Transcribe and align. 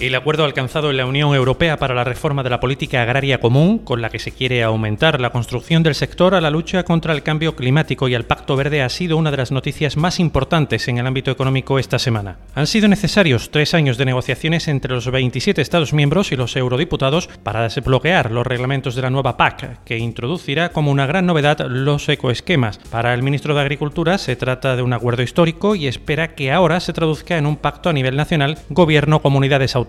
El 0.00 0.14
acuerdo 0.14 0.44
alcanzado 0.44 0.92
en 0.92 0.96
la 0.96 1.06
Unión 1.06 1.34
Europea 1.34 1.76
para 1.76 1.92
la 1.92 2.04
reforma 2.04 2.44
de 2.44 2.50
la 2.50 2.60
política 2.60 3.02
agraria 3.02 3.40
común, 3.40 3.80
con 3.80 4.00
la 4.00 4.10
que 4.10 4.20
se 4.20 4.30
quiere 4.30 4.62
aumentar 4.62 5.20
la 5.20 5.30
construcción 5.30 5.82
del 5.82 5.96
sector 5.96 6.36
a 6.36 6.40
la 6.40 6.50
lucha 6.52 6.84
contra 6.84 7.12
el 7.12 7.24
cambio 7.24 7.56
climático 7.56 8.06
y 8.06 8.14
al 8.14 8.24
Pacto 8.24 8.54
Verde, 8.54 8.80
ha 8.82 8.90
sido 8.90 9.16
una 9.16 9.32
de 9.32 9.38
las 9.38 9.50
noticias 9.50 9.96
más 9.96 10.20
importantes 10.20 10.86
en 10.86 10.98
el 10.98 11.06
ámbito 11.08 11.32
económico 11.32 11.80
esta 11.80 11.98
semana. 11.98 12.36
Han 12.54 12.68
sido 12.68 12.86
necesarios 12.86 13.50
tres 13.50 13.74
años 13.74 13.98
de 13.98 14.04
negociaciones 14.04 14.68
entre 14.68 14.94
los 14.94 15.10
27 15.10 15.60
Estados 15.60 15.92
miembros 15.92 16.30
y 16.30 16.36
los 16.36 16.54
eurodiputados 16.54 17.28
para 17.42 17.64
desbloquear 17.64 18.30
los 18.30 18.46
reglamentos 18.46 18.94
de 18.94 19.02
la 19.02 19.10
nueva 19.10 19.36
PAC, 19.36 19.82
que 19.82 19.98
introducirá 19.98 20.70
como 20.70 20.92
una 20.92 21.06
gran 21.06 21.26
novedad 21.26 21.66
los 21.68 22.08
ecoesquemas. 22.08 22.78
Para 22.92 23.14
el 23.14 23.24
ministro 23.24 23.52
de 23.52 23.62
Agricultura 23.62 24.16
se 24.18 24.36
trata 24.36 24.76
de 24.76 24.82
un 24.82 24.92
acuerdo 24.92 25.24
histórico 25.24 25.74
y 25.74 25.88
espera 25.88 26.36
que 26.36 26.52
ahora 26.52 26.78
se 26.78 26.92
traduzca 26.92 27.36
en 27.36 27.46
un 27.46 27.56
pacto 27.56 27.88
a 27.88 27.92
nivel 27.92 28.14
nacional, 28.14 28.58
gobierno, 28.68 29.22
comunidades 29.22 29.74
autónomas 29.74 29.87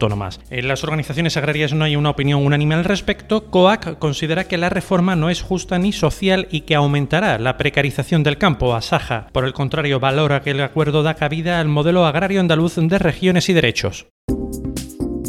en 0.49 0.67
las 0.67 0.84
organizaciones 0.85 1.35
agrarias 1.35 1.73
no 1.73 1.84
hay 1.84 1.98
una 1.98 2.12
opinión 2.12 2.45
unánime 2.45 2.76
al 2.76 2.85
respecto. 2.85 3.48
COAC 3.52 3.99
considera 3.99 4.45
que 4.45 4.57
la 4.57 4.70
reforma 4.70 5.17
no 5.17 5.30
es 5.30 5.41
justa 5.41 5.77
ni 5.77 5.91
social 5.91 6.48
y 6.51 6.62
que 6.62 6.76
aumentará 6.76 7.37
la 7.37 7.57
precarización 7.57 8.23
del 8.23 8.38
campo. 8.38 8.76
Asaja, 8.76 9.27
por 9.34 9.43
el 9.43 9.51
contrario, 9.51 9.99
valora 9.99 10.41
que 10.41 10.51
el 10.51 10.62
acuerdo 10.62 11.04
da 11.04 11.15
cabida 11.15 11.60
al 11.60 11.68
modelo 11.68 12.05
agrario 12.05 12.40
andaluz 12.40 12.76
de 12.76 12.98
regiones 12.98 13.49
y 13.49 13.54
derechos. 13.54 14.07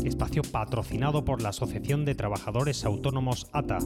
Espacio 0.05 0.43
patrocinado 0.43 1.25
por 1.25 1.43
la 1.43 1.49
Asociación 1.49 2.05
de 2.05 2.15
Trabajadores 2.15 2.85
Autónomos 2.85 3.49
ATA. 3.53 3.79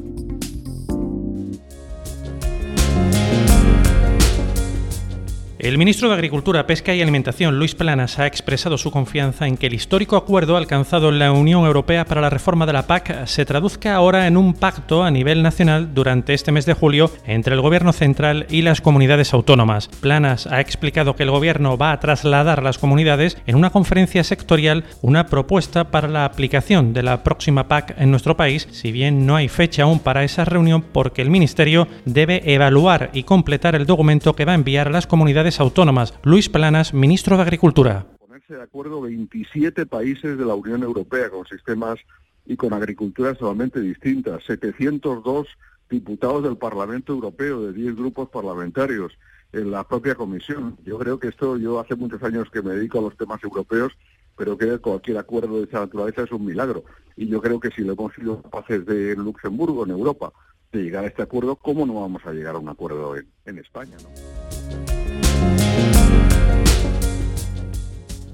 El 5.64 5.78
ministro 5.78 6.10
de 6.10 6.14
Agricultura, 6.14 6.66
Pesca 6.66 6.94
y 6.94 7.00
Alimentación, 7.00 7.58
Luis 7.58 7.74
Planas, 7.74 8.18
ha 8.18 8.26
expresado 8.26 8.76
su 8.76 8.90
confianza 8.90 9.46
en 9.46 9.56
que 9.56 9.68
el 9.68 9.72
histórico 9.72 10.14
acuerdo 10.16 10.58
alcanzado 10.58 11.08
en 11.08 11.18
la 11.18 11.32
Unión 11.32 11.64
Europea 11.64 12.04
para 12.04 12.20
la 12.20 12.28
reforma 12.28 12.66
de 12.66 12.74
la 12.74 12.86
PAC 12.86 13.24
se 13.24 13.46
traduzca 13.46 13.94
ahora 13.94 14.26
en 14.26 14.36
un 14.36 14.52
pacto 14.52 15.02
a 15.02 15.10
nivel 15.10 15.42
nacional 15.42 15.94
durante 15.94 16.34
este 16.34 16.52
mes 16.52 16.66
de 16.66 16.74
julio 16.74 17.10
entre 17.26 17.54
el 17.54 17.62
Gobierno 17.62 17.94
central 17.94 18.46
y 18.50 18.60
las 18.60 18.82
comunidades 18.82 19.32
autónomas. 19.32 19.88
Planas 20.02 20.46
ha 20.48 20.60
explicado 20.60 21.16
que 21.16 21.22
el 21.22 21.30
Gobierno 21.30 21.78
va 21.78 21.92
a 21.92 22.00
trasladar 22.00 22.58
a 22.58 22.62
las 22.62 22.76
comunidades 22.76 23.38
en 23.46 23.56
una 23.56 23.70
conferencia 23.70 24.22
sectorial 24.22 24.84
una 25.00 25.28
propuesta 25.28 25.84
para 25.84 26.08
la 26.08 26.26
aplicación 26.26 26.92
de 26.92 27.04
la 27.04 27.22
próxima 27.22 27.68
PAC 27.68 27.94
en 27.98 28.10
nuestro 28.10 28.36
país, 28.36 28.68
si 28.70 28.92
bien 28.92 29.24
no 29.24 29.34
hay 29.34 29.48
fecha 29.48 29.84
aún 29.84 29.98
para 29.98 30.24
esa 30.24 30.44
reunión 30.44 30.82
porque 30.82 31.22
el 31.22 31.30
Ministerio 31.30 31.88
debe 32.04 32.52
evaluar 32.52 33.08
y 33.14 33.22
completar 33.22 33.74
el 33.74 33.86
documento 33.86 34.36
que 34.36 34.44
va 34.44 34.52
a 34.52 34.56
enviar 34.56 34.88
a 34.88 34.90
las 34.90 35.06
comunidades 35.06 35.53
autónomas. 35.60 36.14
Luis 36.22 36.48
Planas, 36.48 36.94
ministro 36.94 37.36
de 37.36 37.42
Agricultura. 37.42 38.06
Ponerse 38.18 38.54
de 38.54 38.62
acuerdo 38.62 39.00
27 39.02 39.86
países 39.86 40.38
de 40.38 40.44
la 40.44 40.54
Unión 40.54 40.82
Europea 40.82 41.30
con 41.30 41.46
sistemas 41.46 41.98
y 42.46 42.56
con 42.56 42.72
agriculturas 42.72 43.38
totalmente 43.38 43.80
distintas, 43.80 44.44
702 44.44 45.46
diputados 45.88 46.42
del 46.42 46.56
Parlamento 46.56 47.12
Europeo 47.12 47.62
de 47.62 47.72
10 47.72 47.96
grupos 47.96 48.28
parlamentarios 48.28 49.12
en 49.52 49.70
la 49.70 49.84
propia 49.84 50.14
comisión. 50.14 50.76
Yo 50.84 50.98
creo 50.98 51.18
que 51.18 51.28
esto, 51.28 51.56
yo 51.56 51.78
hace 51.78 51.94
muchos 51.94 52.22
años 52.22 52.50
que 52.50 52.62
me 52.62 52.74
dedico 52.74 52.98
a 52.98 53.02
los 53.02 53.16
temas 53.16 53.42
europeos, 53.42 53.92
pero 54.36 54.58
que 54.58 54.78
cualquier 54.78 55.18
acuerdo 55.18 55.58
de 55.58 55.64
esa 55.64 55.80
naturaleza 55.80 56.22
es 56.22 56.32
un 56.32 56.44
milagro. 56.44 56.84
Y 57.16 57.28
yo 57.28 57.40
creo 57.40 57.60
que 57.60 57.70
si 57.70 57.82
lo 57.82 57.92
hemos 57.92 58.12
sido 58.14 58.42
capaces 58.42 58.84
de 58.84 59.14
Luxemburgo, 59.14 59.84
en 59.84 59.92
Europa, 59.92 60.32
de 60.72 60.82
llegar 60.82 61.04
a 61.04 61.08
este 61.08 61.22
acuerdo, 61.22 61.54
¿cómo 61.56 61.86
no 61.86 62.00
vamos 62.00 62.26
a 62.26 62.32
llegar 62.32 62.56
a 62.56 62.58
un 62.58 62.68
acuerdo 62.68 63.16
en, 63.16 63.28
en 63.46 63.58
España? 63.58 63.96
¿no? 64.02 64.93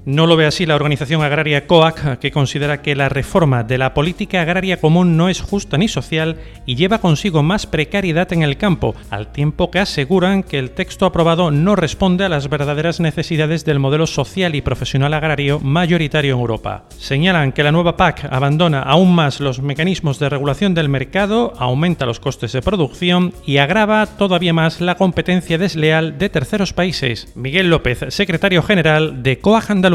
No 0.03 0.25
lo 0.25 0.35
ve 0.35 0.47
así 0.47 0.65
la 0.65 0.73
organización 0.73 1.21
agraria 1.21 1.67
COAC, 1.67 2.17
que 2.17 2.31
considera 2.31 2.81
que 2.81 2.95
la 2.95 3.07
reforma 3.07 3.63
de 3.63 3.77
la 3.77 3.93
política 3.93 4.41
agraria 4.41 4.81
común 4.81 5.15
no 5.15 5.29
es 5.29 5.41
justa 5.41 5.77
ni 5.77 5.87
social 5.87 6.37
y 6.65 6.75
lleva 6.75 6.97
consigo 6.97 7.43
más 7.43 7.67
precariedad 7.67 8.33
en 8.33 8.41
el 8.41 8.57
campo, 8.57 8.95
al 9.11 9.31
tiempo 9.31 9.69
que 9.69 9.77
aseguran 9.77 10.41
que 10.41 10.57
el 10.57 10.71
texto 10.71 11.05
aprobado 11.05 11.51
no 11.51 11.75
responde 11.75 12.25
a 12.25 12.29
las 12.29 12.49
verdaderas 12.49 12.99
necesidades 12.99 13.63
del 13.63 13.77
modelo 13.77 14.07
social 14.07 14.55
y 14.55 14.61
profesional 14.61 15.13
agrario 15.13 15.59
mayoritario 15.59 16.33
en 16.33 16.39
Europa. 16.39 16.85
Señalan 16.97 17.51
que 17.51 17.61
la 17.61 17.71
nueva 17.71 17.95
PAC 17.95 18.25
abandona 18.31 18.81
aún 18.81 19.13
más 19.13 19.39
los 19.39 19.61
mecanismos 19.61 20.17
de 20.17 20.29
regulación 20.29 20.73
del 20.73 20.89
mercado, 20.89 21.53
aumenta 21.59 22.07
los 22.07 22.19
costes 22.19 22.53
de 22.53 22.63
producción 22.63 23.35
y 23.45 23.57
agrava 23.57 24.07
todavía 24.07 24.51
más 24.51 24.81
la 24.81 24.95
competencia 24.95 25.59
desleal 25.59 26.17
de 26.17 26.29
terceros 26.29 26.73
países. 26.73 27.31
Miguel 27.35 27.69
López, 27.69 27.99
secretario 28.09 28.63
general 28.63 29.21
de 29.21 29.37
COAC 29.37 29.69
Andalucía. 29.69 29.90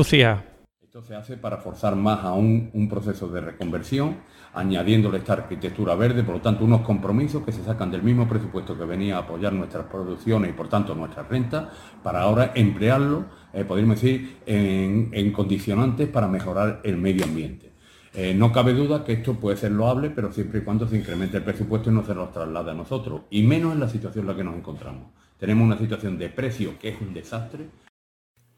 Esto 0.83 1.03
se 1.03 1.15
hace 1.15 1.37
para 1.37 1.59
forzar 1.59 1.97
más 1.97 2.25
aún 2.25 2.71
un 2.73 2.89
proceso 2.89 3.29
de 3.29 3.41
reconversión, 3.41 4.17
añadiéndole 4.55 5.19
esta 5.19 5.35
arquitectura 5.35 5.95
verde, 5.95 6.23
por 6.23 6.37
lo 6.37 6.41
tanto, 6.41 6.65
unos 6.65 6.83
compromisos 6.83 7.43
que 7.45 7.53
se 7.53 7.63
sacan 7.63 7.91
del 7.91 8.03
mismo 8.03 8.29
presupuesto 8.29 8.79
que 8.79 8.85
venía 8.85 9.17
a 9.17 9.21
apoyar 9.21 9.53
nuestras 9.53 9.87
producciones 9.87 10.51
y, 10.51 10.53
por 10.55 10.69
tanto, 10.69 10.95
nuestras 10.95 11.29
rentas, 11.29 11.69
para 12.03 12.23
ahora 12.23 12.53
emplearlo, 12.55 13.27
eh, 13.53 13.65
podríamos 13.65 14.01
decir, 14.01 14.39
en, 14.47 15.33
condicionantes 15.33 16.09
para 16.09 16.29
mejorar 16.29 16.81
el 16.85 16.97
medio 16.97 17.25
ambiente. 17.25 17.73
Eh, 18.15 18.33
no 18.35 18.51
cabe 18.51 18.73
duda 18.73 19.05
que 19.05 19.13
esto 19.13 19.35
puede 19.35 19.57
ser 19.57 19.73
loable, 19.73 20.11
pero 20.11 20.33
siempre 20.33 20.61
y 20.61 20.63
cuando 20.63 20.89
se 20.89 20.97
incremente 20.97 21.37
el 21.37 21.43
presupuesto 21.43 21.91
y 21.91 21.95
no 21.95 22.05
se 22.05 22.15
nos 22.15 22.33
traslade 22.33 22.71
a 22.71 22.75
nosotros, 22.75 23.23
y 23.31 23.43
menos 23.43 23.73
en 23.75 23.81
la 23.81 23.89
situación 23.89 24.25
en 24.25 24.29
la 24.29 24.37
que 24.37 24.45
nos 24.45 24.57
encontramos. 24.57 25.09
Tenemos 25.39 25.67
una 25.67 25.77
situación 25.77 26.17
de 26.17 26.31
precio 26.31 26.79
que 26.79 26.89
es 26.89 27.01
un 27.01 27.13
desastre, 27.13 27.67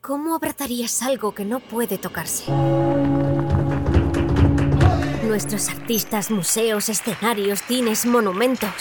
¿Cómo 0.09 0.35
abrazarías 0.35 1.03
algo 1.03 1.35
que 1.35 1.45
no 1.45 1.61
puede 1.61 1.99
tocarse? 1.99 2.51
Nuestros 5.27 5.69
artistas, 5.69 6.31
museos, 6.31 6.89
escenarios, 6.89 7.61
cines, 7.61 8.07
monumentos, 8.07 8.73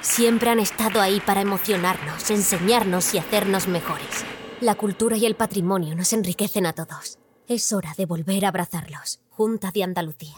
siempre 0.00 0.48
han 0.48 0.58
estado 0.58 1.02
ahí 1.02 1.20
para 1.20 1.42
emocionarnos, 1.42 2.30
enseñarnos 2.30 3.12
y 3.12 3.18
hacernos 3.18 3.68
mejores. 3.68 4.24
La 4.62 4.74
cultura 4.74 5.18
y 5.18 5.26
el 5.26 5.34
patrimonio 5.34 5.94
nos 5.94 6.14
enriquecen 6.14 6.64
a 6.64 6.72
todos. 6.72 7.18
Es 7.46 7.74
hora 7.74 7.92
de 7.98 8.06
volver 8.06 8.46
a 8.46 8.48
abrazarlos. 8.48 9.20
Junta 9.28 9.72
de 9.72 9.84
Andalucía. 9.84 10.36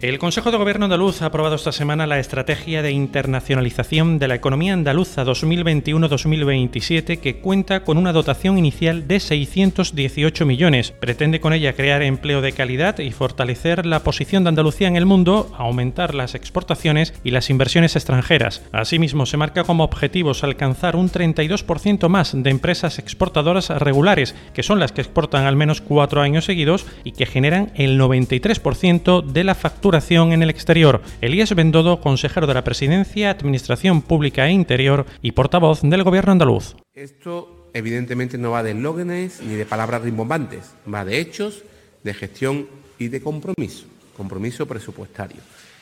El 0.00 0.18
Consejo 0.18 0.50
de 0.50 0.56
Gobierno 0.56 0.86
andaluz 0.86 1.20
ha 1.20 1.26
aprobado 1.26 1.56
esta 1.56 1.72
semana 1.72 2.06
la 2.06 2.18
Estrategia 2.18 2.80
de 2.80 2.90
Internacionalización 2.90 4.18
de 4.18 4.28
la 4.28 4.34
Economía 4.34 4.72
Andaluza 4.72 5.26
2021-2027 5.26 7.18
que 7.20 7.36
cuenta 7.36 7.84
con 7.84 7.98
una 7.98 8.14
dotación 8.14 8.56
inicial 8.56 9.06
de 9.06 9.20
618 9.20 10.46
millones. 10.46 10.92
Pretende 10.92 11.40
con 11.40 11.52
ella 11.52 11.74
crear 11.74 12.00
empleo 12.00 12.40
de 12.40 12.52
calidad 12.52 12.98
y 13.00 13.10
fortalecer 13.10 13.84
la 13.84 14.02
posición 14.02 14.42
de 14.42 14.48
Andalucía 14.48 14.88
en 14.88 14.96
el 14.96 15.04
mundo, 15.04 15.52
aumentar 15.58 16.14
las 16.14 16.34
exportaciones 16.34 17.12
y 17.22 17.32
las 17.32 17.50
inversiones 17.50 17.94
extranjeras. 17.94 18.62
Asimismo, 18.72 19.26
se 19.26 19.36
marca 19.36 19.64
como 19.64 19.84
objetivos 19.84 20.44
alcanzar 20.44 20.96
un 20.96 21.10
32% 21.10 22.08
más 22.08 22.32
de 22.34 22.48
empresas 22.48 22.98
exportadoras 22.98 23.68
regulares, 23.68 24.34
que 24.54 24.62
son 24.62 24.80
las 24.80 24.92
que 24.92 25.02
exportan 25.02 25.44
al 25.44 25.56
menos 25.56 25.82
cuatro 25.82 26.22
años 26.22 26.46
seguidos 26.46 26.86
y 27.04 27.12
que 27.12 27.26
generan 27.26 27.70
el 27.74 28.00
93% 28.00 29.26
de 29.26 29.44
la 29.44 29.54
factura 29.54 29.89
en 29.92 30.42
el 30.42 30.50
exterior. 30.50 31.02
Elías 31.20 31.52
Bendodo, 31.52 32.00
consejero 32.00 32.46
de 32.46 32.54
la 32.54 32.62
Presidencia, 32.62 33.28
Administración 33.30 34.02
Pública 34.02 34.46
e 34.46 34.52
Interior 34.52 35.04
y 35.20 35.32
portavoz 35.32 35.80
del 35.82 36.04
Gobierno 36.04 36.30
andaluz. 36.30 36.76
Esto 36.94 37.70
evidentemente 37.74 38.38
no 38.38 38.52
va 38.52 38.62
de 38.62 38.70
eslóganes 38.70 39.42
ni 39.42 39.54
de 39.54 39.66
palabras 39.66 40.02
rimbombantes, 40.02 40.70
va 40.92 41.04
de 41.04 41.18
hechos, 41.18 41.64
de 42.04 42.14
gestión 42.14 42.68
y 43.00 43.08
de 43.08 43.20
compromiso, 43.20 43.86
compromiso 44.16 44.66
presupuestario. 44.66 45.40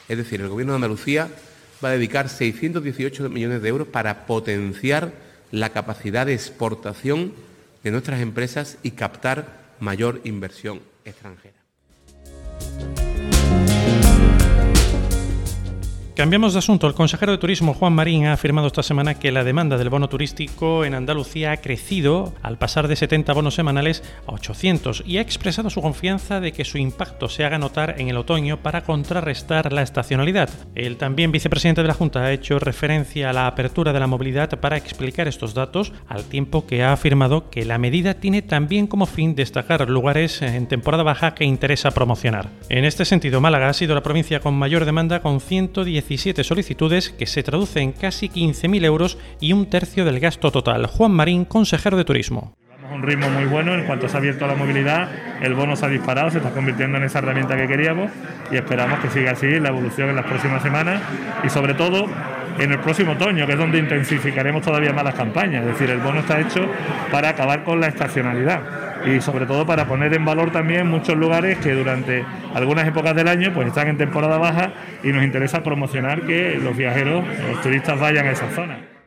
Es 0.09 0.17
decir, 0.17 0.41
el 0.41 0.49
Gobierno 0.49 0.73
de 0.73 0.77
Andalucía 0.77 1.29
va 1.85 1.91
a 1.91 1.93
dedicar 1.93 2.31
618 2.31 3.29
millones 3.29 3.61
de 3.61 3.69
euros 3.69 3.89
para 3.89 4.25
potenciar 4.25 5.13
la 5.51 5.69
capacidad 5.69 6.25
de 6.25 6.33
exportación 6.33 7.35
de 7.85 7.91
nuestras 7.91 8.23
empresas 8.23 8.79
y 8.83 8.93
captar 8.93 9.75
mayor 9.81 10.23
inversión 10.25 10.81
extranjera. 11.05 11.58
Cambiamos 16.19 16.53
de 16.53 16.59
asunto. 16.59 16.89
El 16.89 16.95
consejero 16.95 17.31
de 17.31 17.39
Turismo 17.39 17.75
Juan 17.75 17.93
Marín 17.93 18.27
ha 18.27 18.33
afirmado 18.33 18.67
esta 18.67 18.83
semana 18.83 19.21
que 19.21 19.31
la 19.31 19.45
demanda 19.45 19.79
del 19.79 19.89
bono 19.89 20.09
turístico 20.09 20.85
en 20.85 20.95
Andalucía 20.95 21.53
ha 21.53 21.59
crecido 21.59 22.35
al 22.43 22.59
pasar 22.59 22.89
de 22.89 22.97
70 22.97 23.33
bonos 23.33 23.55
semanales 23.55 24.03
a 24.27 24.33
800 24.33 25.05
y 25.07 25.19
ha 25.19 25.21
expresado 25.21 25.71
su 25.71 25.81
confianza 25.81 26.41
de 26.41 26.51
que 26.51 26.65
su 26.65 26.77
impacto 26.77 27.29
se 27.29 27.45
haga 27.45 27.57
notar 27.59 27.95
en 27.99 28.09
el 28.09 28.17
otoño 28.17 28.57
para 28.65 28.83
contrarrestar 28.83 29.73
la 29.73 29.83
estacionalidad. 29.83 30.51
El 30.75 30.97
también 30.97 31.31
vicepresidente 31.31 31.83
de 31.83 31.87
la 31.87 31.95
Junta 31.95 32.25
ha 32.25 32.33
hecho 32.33 32.59
referencia 32.59 33.31
a 33.31 33.33
la 33.33 33.47
apertura 33.47 33.93
de 33.93 34.01
la 34.01 34.09
movilidad 34.09 34.59
para 34.59 34.77
explicar 34.77 35.29
estos 35.29 35.55
datos, 35.55 35.93
al 36.09 36.25
tiempo 36.25 36.67
que 36.67 36.83
ha 36.83 36.93
afirmado 36.93 37.49
que 37.49 37.65
la 37.65 37.79
medida 37.79 38.15
tiene 38.15 38.43
también 38.43 38.89
como 38.89 39.07
fin 39.07 39.37
destacar 39.37 39.89
lugares 39.89 40.43
en 40.43 40.67
temporada 40.67 41.05
baja 41.05 41.37
que 41.37 41.45
interesa 41.45 41.93
promocionar. 41.93 42.49
En 42.71 42.85
este 42.85 43.05
sentido, 43.05 43.41
Málaga 43.41 43.69
ha 43.69 43.73
sido 43.73 43.95
la 43.95 44.03
provincia 44.03 44.41
con 44.41 44.55
mayor 44.55 44.85
demanda 44.85 45.21
con 45.21 45.41
110 45.41 46.08
17 46.09 46.43
solicitudes 46.43 47.11
que 47.11 47.27
se 47.27 47.43
traduce 47.43 47.81
en 47.81 47.93
casi 47.93 48.29
15.000 48.29 48.85
euros 48.85 49.19
y 49.41 49.53
un 49.53 49.67
tercio 49.67 50.05
del 50.05 50.21
gasto 50.21 50.51
total. 50.51 50.87
Juan 50.87 51.13
Marín, 51.13 51.45
consejero 51.45 51.97
de 51.97 52.05
Turismo 52.05 52.55
un 52.91 53.03
ritmo 53.03 53.29
muy 53.29 53.45
bueno, 53.45 53.75
en 53.75 53.85
cuanto 53.85 54.09
se 54.09 54.17
ha 54.17 54.19
abierto 54.19 54.47
la 54.47 54.55
movilidad, 54.55 55.11
el 55.43 55.53
bono 55.53 55.77
se 55.77 55.85
ha 55.85 55.89
disparado, 55.89 56.31
se 56.31 56.39
está 56.39 56.51
convirtiendo 56.51 56.97
en 56.97 57.05
esa 57.05 57.19
herramienta 57.19 57.55
que 57.55 57.69
queríamos 57.69 58.11
y 58.51 58.57
esperamos 58.57 58.99
que 59.01 59.11
siga 59.11 59.33
así 59.33 59.61
la 59.61 59.69
evolución 59.69 60.09
en 60.09 60.17
las 60.17 60.25
próximas 60.25 60.63
semanas 60.63 61.03
y 61.45 61.51
sobre 61.51 61.75
todo 61.75 62.07
en 62.59 62.73
el 62.73 62.81
próximo 62.81 63.13
otoño, 63.13 63.47
que 63.47 63.53
es 63.53 63.59
donde 63.59 63.79
intensificaremos 63.79 64.63
todavía 64.63 64.95
más 64.95 65.05
las 65.05 65.15
campañas. 65.15 65.67
Es 65.67 65.73
decir, 65.73 65.91
el 65.91 65.99
bono 65.99 66.21
está 66.21 66.41
hecho 66.41 66.67
para 67.13 67.29
acabar 67.29 67.63
con 67.63 67.79
la 67.79 67.89
estacionalidad 67.89 68.88
y 69.07 69.21
sobre 69.21 69.47
todo 69.47 69.67
para 69.67 69.87
poner 69.87 70.13
en 70.15 70.25
valor 70.25 70.51
también 70.51 70.87
muchos 70.87 71.17
lugares 71.17 71.59
que 71.59 71.73
durante 71.73 72.25
algunas 72.55 72.87
épocas 72.87 73.15
del 73.15 73.29
año 73.29 73.53
pues 73.55 73.69
están 73.69 73.89
en 73.89 73.97
temporada 73.97 74.39
baja 74.39 74.73
y 75.03 75.09
nos 75.09 75.25
interesa 75.25 75.63
promocionar 75.63 76.23
que 76.23 76.59
los 76.63 76.77
viajeros, 76.77 77.25
los 77.51 77.63
turistas 77.63 77.99
vayan 77.99 78.27
a 78.27 78.33
esa 78.33 78.51
zona. 78.51 78.98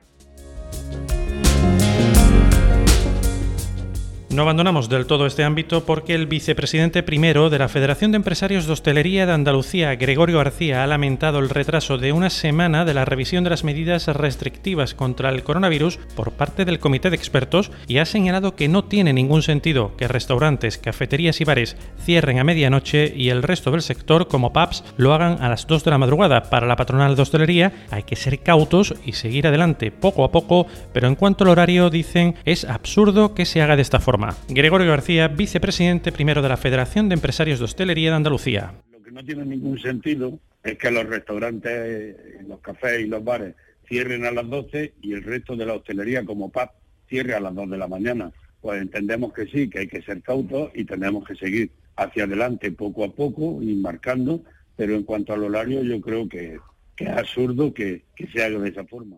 No 4.32 4.44
abandonamos 4.44 4.88
del 4.88 5.08
todo 5.08 5.26
este 5.26 5.44
ámbito 5.44 5.84
porque 5.84 6.16
el 6.16 6.26
vicepresidente 6.26 7.04
primero 7.04 7.50
de 7.50 7.60
la 7.60 7.68
Federación 7.68 8.12
de 8.12 8.16
Empresarios 8.16 8.66
de 8.66 8.72
Hostelería 8.72 9.26
de 9.26 9.34
Andalucía, 9.34 9.94
Gregorio 9.96 10.38
García, 10.38 10.86
ha 10.86 10.88
lamentado 10.88 11.40
el 11.40 11.50
retraso 11.50 11.98
de 11.98 12.14
una 12.14 12.30
semana 12.30 12.86
de 12.86 12.94
la 12.94 13.04
revisión 13.04 13.44
de 13.44 13.50
las 13.50 13.66
medidas 13.66 14.08
restrictivas 14.08 14.94
contra 14.94 15.28
el 15.32 15.44
coronavirus 15.44 15.98
por 16.16 16.32
parte 16.32 16.64
del 16.64 16.80
comité 16.80 17.10
de 17.10 17.18
expertos 17.18 17.74
y 17.90 17.98
ha 17.98 18.06
señalado 18.06 18.56
que 18.56 18.70
no 18.70 18.86
tiene 18.86 19.12
ningún 19.12 19.42
sentido 19.42 19.98
que 19.98 20.08
restaurantes, 20.08 20.78
cafeterías 20.78 21.42
y 21.42 21.44
bares 21.44 21.76
cierren 22.02 22.40
a 22.40 22.46
medianoche 22.46 23.12
y 23.14 23.32
el 23.32 23.44
resto 23.44 23.72
del 23.72 23.82
sector, 23.82 24.30
como 24.30 24.54
pubs, 24.54 24.86
lo 24.96 25.14
hagan 25.14 25.42
a 25.42 25.50
las 25.50 25.68
2 25.68 25.84
de 25.84 25.92
la 25.92 25.98
madrugada. 25.98 26.44
Para 26.44 26.68
la 26.68 26.78
patronal 26.78 27.18
de 27.18 27.22
hostelería 27.22 27.74
hay 27.90 28.04
que 28.04 28.16
ser 28.16 28.40
cautos 28.40 28.94
y 29.06 29.12
seguir 29.12 29.46
adelante 29.46 29.92
poco 29.92 30.24
a 30.24 30.32
poco, 30.32 30.68
pero 30.94 31.10
en 31.10 31.16
cuanto 31.16 31.44
al 31.44 31.50
horario 31.50 31.90
dicen 31.90 32.36
es 32.46 32.64
absurdo 32.64 33.36
que 33.36 33.44
se 33.44 33.62
haga 33.62 33.76
de 33.76 33.82
esta 33.82 34.00
forma. 34.00 34.21
Gregorio 34.50 34.90
García, 34.90 35.28
vicepresidente 35.28 36.12
primero 36.12 36.42
de 36.42 36.50
la 36.50 36.58
Federación 36.58 37.10
de 37.10 37.16
Empresarios 37.16 37.60
de 37.60 37.66
Hostelería 37.66 38.12
de 38.12 38.16
Andalucía. 38.16 38.74
Lo 38.92 39.02
que 39.02 39.12
no 39.12 39.24
tiene 39.24 39.46
ningún 39.46 39.80
sentido 39.80 40.40
es 40.64 40.78
que 40.78 40.92
los 40.92 41.06
restaurantes, 41.06 42.16
los 42.48 42.60
cafés 42.60 43.02
y 43.02 43.08
los 43.08 43.24
bares 43.24 43.56
cierren 43.88 44.26
a 44.26 44.32
las 44.32 44.48
12 44.50 44.94
y 45.02 45.14
el 45.14 45.24
resto 45.24 45.56
de 45.56 45.66
la 45.66 45.74
hostelería 45.74 46.24
como 46.24 46.50
PAP 46.50 46.72
cierre 47.08 47.34
a 47.34 47.40
las 47.40 47.54
2 47.56 47.72
de 47.72 47.78
la 47.78 47.88
mañana. 47.88 48.32
Pues 48.62 48.82
entendemos 48.82 49.34
que 49.34 49.48
sí, 49.48 49.70
que 49.70 49.80
hay 49.80 49.88
que 49.88 50.02
ser 50.02 50.22
cautos 50.22 50.72
y 50.76 50.86
tenemos 50.86 51.26
que 51.26 51.36
seguir 51.36 51.72
hacia 51.96 52.26
adelante 52.26 52.72
poco 52.72 53.04
a 53.04 53.12
poco 53.12 53.62
y 53.62 53.76
marcando, 53.76 54.42
pero 54.76 54.96
en 54.96 55.04
cuanto 55.04 55.34
al 55.34 55.44
horario 55.44 55.84
yo 55.84 56.00
creo 56.00 56.30
que, 56.30 56.60
es 56.98 57.10
absurdo 57.10 57.74
que 57.74 58.04
se 58.32 58.44
haga 58.44 58.60
de 58.60 58.70
esa 58.70 58.86
forma. 58.86 59.18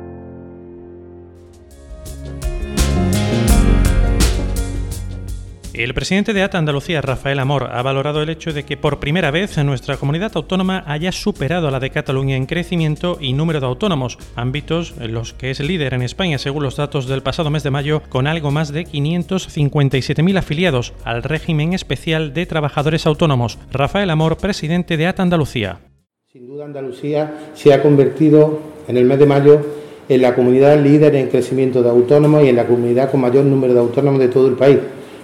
El 5.73 5.93
presidente 5.93 6.33
de 6.33 6.43
ATA 6.43 6.57
Andalucía, 6.57 6.99
Rafael 7.01 7.39
Amor, 7.39 7.69
ha 7.71 7.81
valorado 7.81 8.21
el 8.21 8.29
hecho 8.29 8.51
de 8.51 8.63
que 8.63 8.75
por 8.75 8.99
primera 8.99 9.31
vez 9.31 9.57
nuestra 9.63 9.95
comunidad 9.95 10.33
autónoma 10.35 10.83
haya 10.85 11.13
superado 11.13 11.69
a 11.69 11.71
la 11.71 11.79
de 11.79 11.91
Cataluña 11.91 12.35
en 12.35 12.45
crecimiento 12.45 13.17
y 13.21 13.31
número 13.31 13.61
de 13.61 13.67
autónomos, 13.67 14.17
ámbitos 14.35 14.93
en 14.99 15.13
los 15.13 15.31
que 15.31 15.49
es 15.49 15.61
líder 15.61 15.93
en 15.93 16.01
España 16.01 16.39
según 16.39 16.63
los 16.63 16.75
datos 16.75 17.07
del 17.07 17.23
pasado 17.23 17.49
mes 17.49 17.63
de 17.63 17.71
mayo, 17.71 18.01
con 18.09 18.27
algo 18.27 18.51
más 18.51 18.73
de 18.73 18.85
557.000 18.85 20.37
afiliados 20.37 20.91
al 21.05 21.23
régimen 21.23 21.71
especial 21.71 22.33
de 22.33 22.45
trabajadores 22.45 23.05
autónomos. 23.05 23.57
Rafael 23.71 24.09
Amor, 24.09 24.35
presidente 24.35 24.97
de 24.97 25.07
ATA 25.07 25.23
Andalucía. 25.23 25.79
Sin 26.33 26.47
duda 26.47 26.65
Andalucía 26.65 27.33
se 27.53 27.73
ha 27.73 27.81
convertido 27.81 28.59
en 28.89 28.97
el 28.97 29.05
mes 29.05 29.19
de 29.19 29.25
mayo 29.25 29.65
en 30.09 30.21
la 30.21 30.35
comunidad 30.35 30.77
líder 30.83 31.15
en 31.15 31.29
crecimiento 31.29 31.81
de 31.81 31.89
autónomos 31.89 32.43
y 32.43 32.49
en 32.49 32.57
la 32.57 32.67
comunidad 32.67 33.09
con 33.09 33.21
mayor 33.21 33.45
número 33.45 33.73
de 33.73 33.79
autónomos 33.79 34.19
de 34.19 34.27
todo 34.27 34.49
el 34.49 34.55
país 34.55 34.79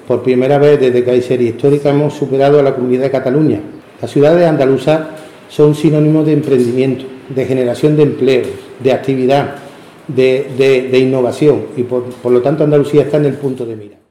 por 0.08 0.24
primera 0.24 0.58
vez 0.58 0.80
desde 0.80 1.04
que 1.04 1.44
histórica 1.44 1.90
hemos 1.90 2.14
superado 2.14 2.60
a 2.60 2.64
la 2.64 2.74
comunidad 2.74 3.04
de 3.04 3.12
Cataluña. 3.12 3.60
Las 4.02 4.12
ciudades 4.12 4.48
andaluzas 4.48 5.02
son 5.50 5.76
sinónimos 5.76 6.26
de 6.26 6.34
emprendimiento, 6.34 7.06
de 7.30 7.46
generación 7.46 7.98
de 7.98 8.04
empleos, 8.04 8.48
de 8.80 8.94
actividad, 8.94 9.56
de, 10.08 10.90
innovación 10.94 11.66
y 11.76 11.84
por 11.84 12.32
lo 12.32 12.42
tanto 12.42 12.64
Andalucía 12.64 13.04
está 13.04 13.18
en 13.18 13.26
el 13.26 13.34
punto 13.34 13.66
de 13.66 13.76
mira. 13.76 14.07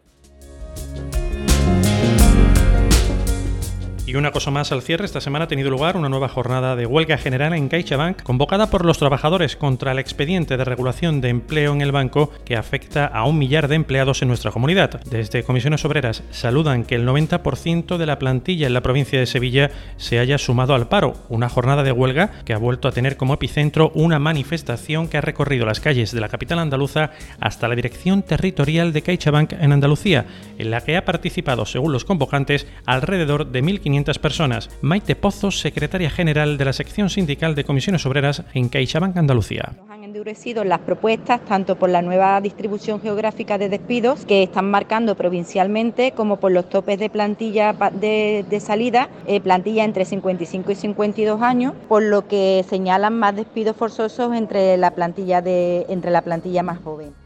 Y 4.06 4.14
una 4.14 4.30
cosa 4.30 4.52
más 4.52 4.70
al 4.70 4.82
cierre, 4.82 5.04
esta 5.04 5.20
semana 5.20 5.46
ha 5.46 5.48
tenido 5.48 5.68
lugar 5.68 5.96
una 5.96 6.08
nueva 6.08 6.28
jornada 6.28 6.76
de 6.76 6.86
huelga 6.86 7.18
general 7.18 7.52
en 7.54 7.68
CaixaBank 7.68 8.22
convocada 8.22 8.70
por 8.70 8.84
los 8.84 8.98
trabajadores 8.98 9.56
contra 9.56 9.90
el 9.90 9.98
expediente 9.98 10.56
de 10.56 10.64
regulación 10.64 11.20
de 11.20 11.30
empleo 11.30 11.72
en 11.72 11.80
el 11.80 11.90
banco 11.90 12.30
que 12.44 12.54
afecta 12.54 13.06
a 13.06 13.24
un 13.24 13.36
millar 13.36 13.66
de 13.66 13.74
empleados 13.74 14.22
en 14.22 14.28
nuestra 14.28 14.52
comunidad. 14.52 15.00
Desde 15.10 15.42
Comisiones 15.42 15.84
Obreras 15.84 16.22
saludan 16.30 16.84
que 16.84 16.94
el 16.94 17.04
90% 17.04 17.96
de 17.96 18.06
la 18.06 18.20
plantilla 18.20 18.68
en 18.68 18.74
la 18.74 18.80
provincia 18.80 19.18
de 19.18 19.26
Sevilla 19.26 19.72
se 19.96 20.20
haya 20.20 20.38
sumado 20.38 20.76
al 20.76 20.86
paro, 20.86 21.14
una 21.28 21.48
jornada 21.48 21.82
de 21.82 21.90
huelga 21.90 22.30
que 22.44 22.52
ha 22.52 22.58
vuelto 22.58 22.86
a 22.86 22.92
tener 22.92 23.16
como 23.16 23.34
epicentro 23.34 23.90
una 23.96 24.20
manifestación 24.20 25.08
que 25.08 25.18
ha 25.18 25.22
recorrido 25.22 25.66
las 25.66 25.80
calles 25.80 26.12
de 26.12 26.20
la 26.20 26.28
capital 26.28 26.60
andaluza 26.60 27.10
hasta 27.40 27.66
la 27.66 27.74
dirección 27.74 28.22
territorial 28.22 28.92
de 28.92 29.02
CaixaBank 29.02 29.54
en 29.54 29.72
Andalucía, 29.72 30.26
en 30.58 30.70
la 30.70 30.82
que 30.82 30.96
ha 30.96 31.04
participado, 31.04 31.66
según 31.66 31.92
los 31.92 32.04
convocantes, 32.04 32.68
alrededor 32.86 33.50
de 33.50 33.64
1.500 33.64 33.96
personas. 34.14 34.70
Maite 34.80 35.16
Pozos, 35.16 35.60
secretaria 35.60 36.10
general 36.10 36.56
de 36.56 36.64
la 36.64 36.72
sección 36.72 37.10
sindical 37.10 37.54
de 37.54 37.64
comisiones 37.64 38.06
obreras 38.06 38.42
en 38.54 38.68
CaixaBank 38.68 39.16
Andalucía 39.16 39.72
Nos 39.76 39.90
han 39.90 40.04
endurecido 40.04 40.64
las 40.64 40.80
propuestas 40.80 41.40
tanto 41.44 41.76
por 41.76 41.90
la 41.90 42.02
nueva 42.02 42.40
distribución 42.40 43.00
geográfica 43.00 43.58
de 43.58 43.68
despidos 43.68 44.24
que 44.24 44.44
están 44.44 44.70
marcando 44.70 45.16
provincialmente 45.16 46.12
como 46.12 46.38
por 46.38 46.52
los 46.52 46.68
topes 46.68 46.98
de 46.98 47.10
plantilla 47.10 47.72
de, 47.72 48.60
salida, 48.60 49.08
eh, 49.26 49.40
plantilla 49.40 49.84
entre 49.84 50.04
55 50.04 50.72
y 50.72 50.74
52 50.74 51.42
años, 51.42 51.74
por 51.88 52.02
lo 52.02 52.26
que 52.28 52.64
señalan 52.68 53.18
más 53.18 53.36
despidos 53.36 53.76
forzosos 53.76 54.34
entre 54.34 54.76
la 54.76 54.92
plantilla 54.92 55.42
de 55.42 55.86
entre 55.88 56.10
la 56.10 56.22
plantilla 56.22 56.62
más 56.62 56.78
joven. 56.78 57.25